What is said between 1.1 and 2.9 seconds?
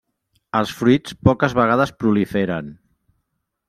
poques vegades proliferen.